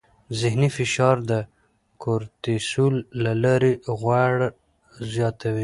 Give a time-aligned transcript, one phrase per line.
[0.41, 1.33] ذهني فشار د
[2.03, 4.37] کورتیسول له لارې غوړ
[5.13, 5.59] زیاتوي.